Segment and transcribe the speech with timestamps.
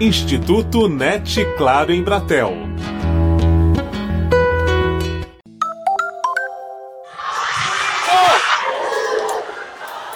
[0.00, 2.52] Instituto NET Claro em Bratel.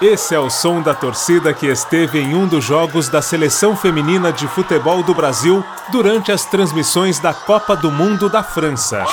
[0.00, 4.32] Esse é o som da torcida que esteve em um dos jogos da Seleção Feminina
[4.32, 9.04] de Futebol do Brasil durante as transmissões da Copa do Mundo da França.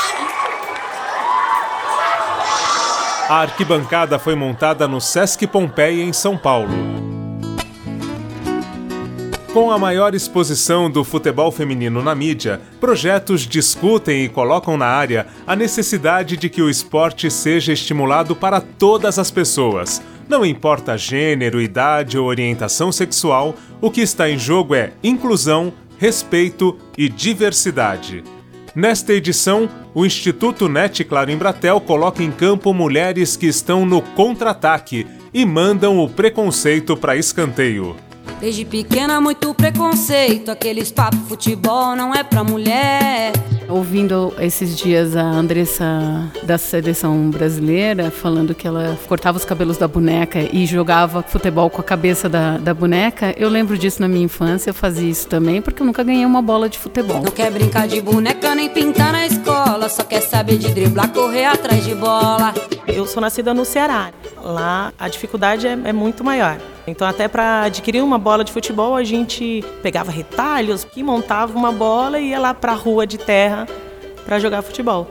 [3.28, 7.11] A arquibancada foi montada no Sesc Pompeia, em São Paulo.
[9.54, 15.28] Com a maior exposição do futebol feminino na mídia, projetos discutem e colocam na área
[15.46, 20.02] a necessidade de que o esporte seja estimulado para todas as pessoas.
[20.30, 26.78] Não importa gênero, idade ou orientação sexual, o que está em jogo é inclusão, respeito
[26.98, 28.24] e diversidade.
[28.74, 35.06] Nesta edição, o Instituto NET Claro Embratel coloca em campo mulheres que estão no contra-ataque
[35.34, 37.98] e mandam o preconceito para escanteio.
[38.42, 40.50] Desde pequena, muito preconceito.
[40.50, 43.32] Aqueles papos futebol não é pra mulher.
[43.72, 49.88] Ouvindo esses dias a Andressa da seleção brasileira falando que ela cortava os cabelos da
[49.88, 54.26] boneca e jogava futebol com a cabeça da, da boneca, eu lembro disso na minha
[54.26, 54.72] infância.
[54.72, 57.22] Eu fazia isso também porque eu nunca ganhei uma bola de futebol.
[57.24, 61.46] Não quer brincar de boneca nem pintar na escola, só quer saber de driblar, correr
[61.46, 62.54] atrás de bola.
[62.86, 64.12] Eu sou nascida no Ceará.
[64.44, 66.58] Lá a dificuldade é, é muito maior.
[66.88, 71.72] Então, até para adquirir uma bola de futebol, a gente pegava retalhos e montava uma
[71.72, 73.61] bola e ia lá para a rua de terra
[74.26, 75.10] para jogar futebol.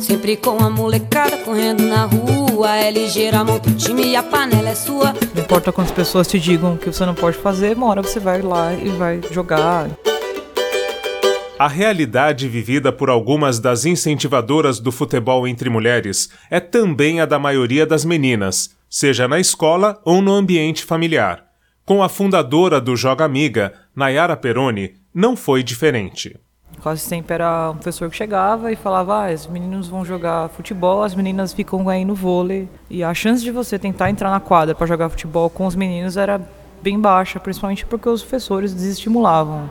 [0.00, 4.68] Sempre com a molecada correndo na rua, é ligeira, monta o time e a panela
[4.68, 5.14] é sua.
[5.34, 8.42] Não importa quantas pessoas te digam que você não pode fazer, uma hora você vai
[8.42, 9.88] lá e vai jogar.
[11.58, 17.36] A realidade vivida por algumas das incentivadoras do futebol entre mulheres é também a da
[17.36, 21.44] maioria das meninas, seja na escola ou no ambiente familiar.
[21.84, 26.38] Com a fundadora do Joga Amiga, Nayara Peroni, não foi diferente.
[26.80, 31.02] Quase sempre era um professor que chegava e falava: ah, os meninos vão jogar futebol,
[31.02, 32.68] as meninas ficam aí no vôlei.
[32.88, 36.16] E a chance de você tentar entrar na quadra para jogar futebol com os meninos
[36.16, 36.40] era
[36.82, 39.68] bem baixa, principalmente porque os professores desestimulavam.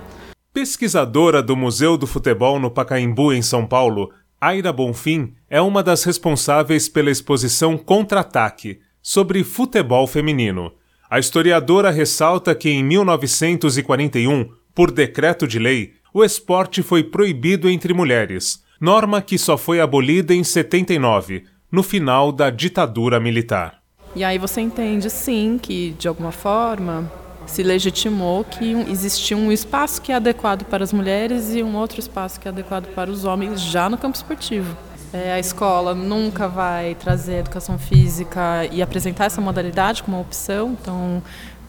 [0.54, 6.04] Pesquisadora do Museu do Futebol no Pacaembu, em São Paulo, Aira Bonfim é uma das
[6.04, 10.72] responsáveis pela exposição Contra-Ataque, sobre futebol feminino.
[11.10, 17.94] A historiadora ressalta que em 1941, por decreto de lei, o esporte foi proibido entre
[17.94, 23.80] mulheres, norma que só foi abolida em 79, no final da ditadura militar.
[24.16, 27.12] E aí você entende, sim, que de alguma forma
[27.46, 32.00] se legitimou que existia um espaço que é adequado para as mulheres e um outro
[32.00, 34.76] espaço que é adequado para os homens já no campo esportivo.
[35.14, 40.76] É, a escola nunca vai trazer educação física e apresentar essa modalidade como opção.
[40.80, 41.24] Então,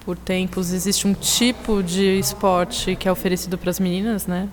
[0.08, 4.48] por tempos, existe um tipo de esporte que é oferecido para as meninas, né?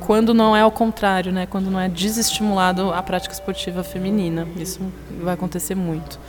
[0.00, 1.46] quando não é ao contrário, né?
[1.46, 4.80] Quando não é desestimulado a prática esportiva feminina, isso
[5.22, 6.20] vai acontecer muito.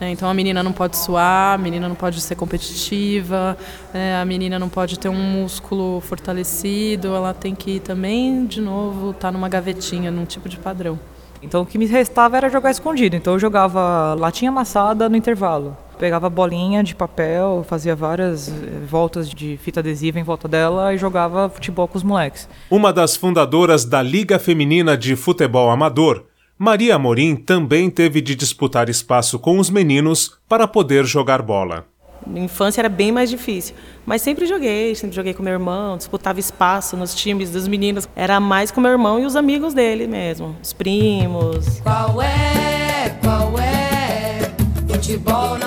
[0.00, 0.10] Né?
[0.10, 3.56] Então a menina não pode suar, a menina não pode ser competitiva,
[3.94, 9.10] é, a menina não pode ter um músculo fortalecido, ela tem que também, de novo,
[9.10, 10.98] estar tá numa gavetinha, num tipo de padrão.
[11.40, 13.14] Então o que me restava era jogar escondido.
[13.14, 15.76] Então eu jogava latinha amassada no intervalo.
[16.00, 18.52] Pegava bolinha de papel, fazia várias eh,
[18.88, 22.48] voltas de fita adesiva em volta dela e jogava futebol com os moleques.
[22.70, 26.24] Uma das fundadoras da Liga Feminina de Futebol Amador,
[26.58, 31.84] Maria Amorim também teve de disputar espaço com os meninos para poder jogar bola.
[32.26, 33.74] Na infância era bem mais difícil,
[34.06, 38.08] mas sempre joguei, sempre joguei com meu irmão, disputava espaço nos times dos meninos.
[38.16, 41.80] Era mais com meu irmão e os amigos dele mesmo, os primos.
[41.80, 43.10] Qual é?
[43.22, 44.50] Qual é?
[44.88, 45.59] Futebol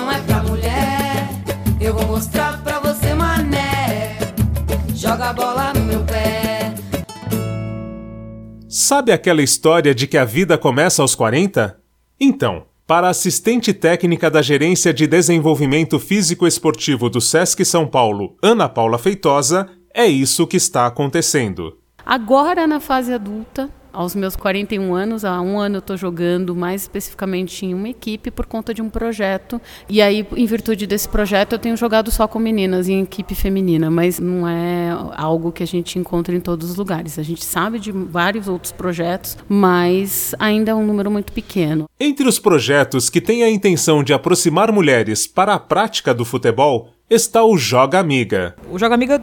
[8.94, 11.76] Sabe aquela história de que a vida começa aos 40?
[12.20, 18.36] Então, para a assistente técnica da Gerência de Desenvolvimento Físico Esportivo do SESC São Paulo,
[18.40, 21.76] Ana Paula Feitosa, é isso que está acontecendo.
[22.06, 26.82] Agora, na fase adulta, aos meus 41 anos, há um ano eu estou jogando mais
[26.82, 29.60] especificamente em uma equipe por conta de um projeto.
[29.88, 33.90] E aí, em virtude desse projeto, eu tenho jogado só com meninas em equipe feminina,
[33.90, 37.18] mas não é algo que a gente encontra em todos os lugares.
[37.18, 41.88] A gente sabe de vários outros projetos, mas ainda é um número muito pequeno.
[41.98, 46.90] Entre os projetos que têm a intenção de aproximar mulheres para a prática do futebol
[47.08, 48.56] está o Joga Amiga.
[48.70, 49.22] O Joga Amiga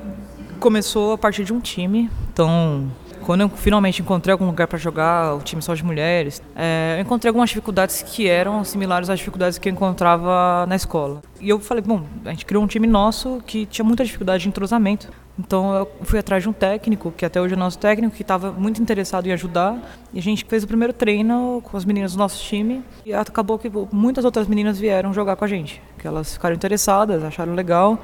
[0.60, 2.90] começou a partir de um time, então
[3.26, 7.02] Quando eu finalmente encontrei algum lugar para jogar, o time só de mulheres, é, eu
[7.02, 11.22] encontrei algumas dificuldades que eram similares às dificuldades que eu encontrava na escola.
[11.40, 14.50] E eu falei, bom, a gente criou um time nosso que tinha muita dificuldade de
[14.50, 15.10] entrosamento.
[15.40, 18.52] Então eu fui atrás de um técnico, que até hoje é nosso técnico, que estava
[18.52, 19.78] muito interessado em ajudar.
[20.14, 22.84] E a gente fez o primeiro treino com as meninas do nosso time.
[23.06, 27.24] E acabou que muitas outras meninas vieram jogar com a gente, que elas ficaram interessadas,
[27.24, 28.00] acharam legal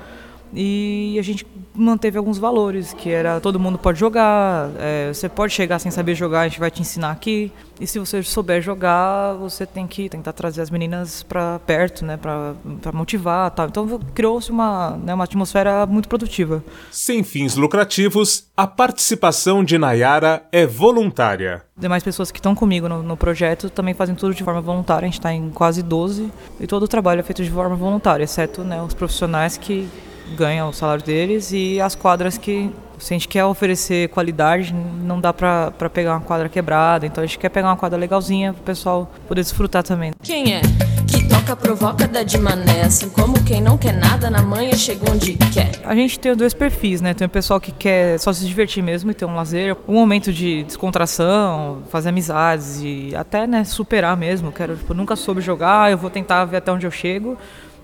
[0.54, 1.46] e a gente
[1.76, 6.16] manteve alguns valores, que era todo mundo pode jogar, é, você pode chegar sem saber
[6.16, 7.52] jogar, a gente vai te ensinar aqui.
[7.80, 12.18] E se você souber jogar, você tem que tentar trazer as meninas para perto, né,
[12.18, 13.68] para motivar, tal.
[13.68, 16.64] Então criou-se uma, né, uma atmosfera muito produtiva.
[16.90, 21.64] Sem fins lucrativos, a participação de Nayara é voluntária.
[21.78, 25.06] Demais pessoas que estão comigo no, no, projeto também fazem tudo de forma voluntária.
[25.06, 28.24] A gente está em quase 12 e todo o trabalho é feito de forma voluntária,
[28.24, 29.88] exceto né, os profissionais que
[30.35, 35.21] ganham o salário deles e as quadras que se a gente quer oferecer qualidade, não
[35.21, 38.53] dá pra, pra pegar uma quadra quebrada, então a gente quer pegar uma quadra legalzinha
[38.53, 40.13] pro pessoal poder desfrutar também.
[40.21, 40.62] Quem é?
[41.07, 45.09] Que toca, provoca, dá de mané, assim como quem não quer nada na manhã chega
[45.12, 45.71] onde quer.
[45.83, 47.13] A gente tem dois perfis, né?
[47.13, 50.33] Tem o pessoal que quer só se divertir mesmo e ter um lazer, um momento
[50.33, 54.51] de descontração, fazer amizades e até, né, superar mesmo.
[54.51, 57.38] Quero, tipo, nunca soube jogar, eu vou tentar ver até onde eu chego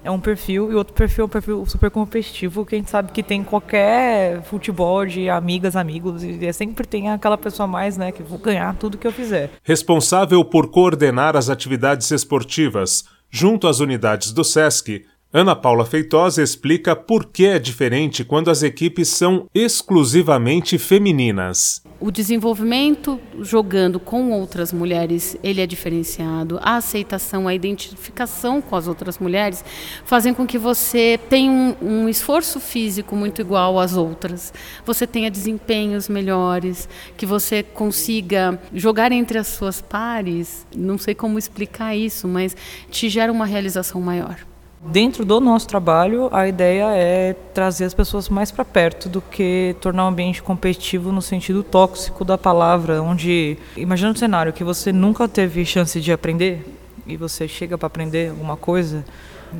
[0.03, 3.11] é um perfil e outro perfil é um perfil super competitivo que a gente sabe
[3.11, 8.21] que tem qualquer futebol de amigas, amigos e sempre tem aquela pessoa mais, né, que
[8.21, 9.51] vou ganhar tudo que eu fizer.
[9.63, 15.05] Responsável por coordenar as atividades esportivas junto às unidades do SESC,
[15.35, 21.81] Ana Paula Feitosa explica por que é diferente quando as equipes são exclusivamente femininas.
[21.99, 26.59] O desenvolvimento jogando com outras mulheres, ele é diferenciado.
[26.61, 29.65] A aceitação, a identificação com as outras mulheres
[30.05, 34.53] fazem com que você tenha um, um esforço físico muito igual às outras.
[34.85, 36.87] Você tenha desempenhos melhores,
[37.17, 40.63] que você consiga jogar entre as suas pares.
[40.75, 42.55] Não sei como explicar isso, mas
[42.91, 44.52] te gera uma realização maior.
[44.85, 49.75] Dentro do nosso trabalho, a ideia é trazer as pessoas mais para perto do que
[49.79, 54.91] tornar o ambiente competitivo no sentido tóxico da palavra, onde imagina um cenário que você
[54.91, 56.65] nunca teve chance de aprender
[57.07, 59.05] e você chega para aprender alguma coisa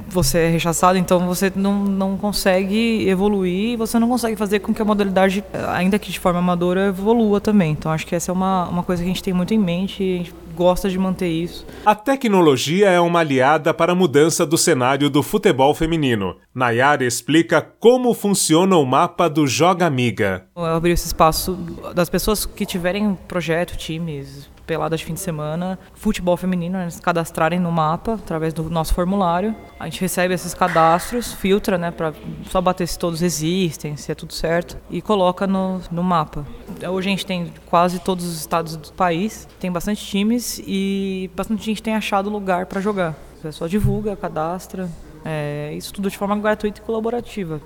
[0.10, 4.81] você é rechaçado, então você não, não consegue evoluir, você não consegue fazer com que
[4.81, 7.72] a modalidade, ainda que de forma amadora, evolua também.
[7.72, 10.04] Então acho que essa é uma, uma coisa que a gente tem muito em mente
[10.04, 11.66] e a gente gosta de manter isso.
[11.86, 16.36] A tecnologia é uma aliada para a mudança do cenário do futebol feminino.
[16.54, 20.45] Nayara explica como funciona o mapa do Joga Amiga.
[20.56, 21.54] Eu abri esse espaço
[21.95, 27.60] das pessoas que tiverem projeto, times, pelada de fim de semana, futebol feminino, eles cadastrarem
[27.60, 29.56] no mapa através do nosso formulário.
[29.80, 32.13] A gente recebe esses cadastros, filtra, né, para
[32.50, 36.45] só bater se todos existem, se é tudo certo, e coloca no, no mapa.
[36.88, 41.63] Hoje a gente tem quase todos os estados do país, tem bastante times e bastante
[41.63, 43.16] gente tem achado lugar para jogar.
[43.39, 44.89] O pessoal divulga, cadastra,
[45.25, 47.62] é, isso tudo de forma gratuita e colaborativa.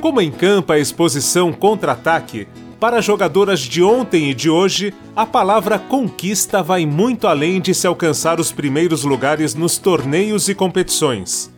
[0.00, 2.46] Como encampa a exposição Contra-Ataque,
[2.80, 7.86] para jogadoras de ontem e de hoje, a palavra conquista vai muito além de se
[7.86, 11.50] alcançar os primeiros lugares nos torneios e competições.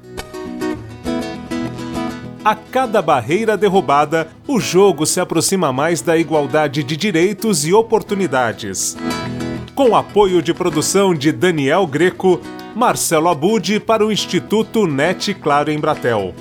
[2.43, 8.97] A cada barreira derrubada, o jogo se aproxima mais da igualdade de direitos e oportunidades.
[9.75, 12.41] Com apoio de produção de Daniel Greco,
[12.75, 16.35] Marcelo Abud para o Instituto NET Claro em Bratel.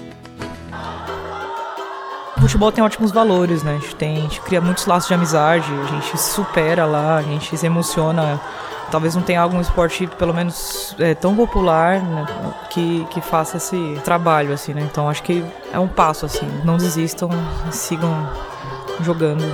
[2.49, 3.75] Futebol tem ótimos valores, né?
[3.75, 7.21] A gente, tem, a gente cria muitos laços de amizade, a gente supera lá, a
[7.21, 8.41] gente se emociona.
[8.89, 12.25] Talvez não tenha algum esporte, pelo menos, é, tão popular né,
[12.71, 14.81] que, que faça esse trabalho, assim, né?
[14.81, 16.47] Então acho que é um passo, assim.
[16.65, 17.29] Não desistam,
[17.69, 18.27] sigam
[19.01, 19.45] jogando.